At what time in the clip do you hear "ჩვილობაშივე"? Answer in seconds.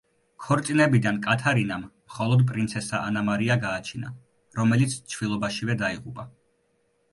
5.15-5.81